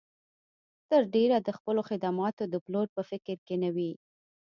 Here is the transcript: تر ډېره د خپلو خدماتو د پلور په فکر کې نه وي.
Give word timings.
تر 0.89 1.01
ډېره 1.13 1.37
د 1.41 1.49
خپلو 1.57 1.81
خدماتو 1.89 2.43
د 2.47 2.55
پلور 2.65 2.87
په 2.95 3.01
فکر 3.09 3.35
کې 3.47 3.55
نه 3.63 3.69
وي. 3.75 3.91